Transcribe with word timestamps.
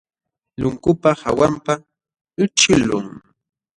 Lunkupa 0.61 1.09
hawanpaq 1.21 1.81
ićhiqlun. 2.43 3.07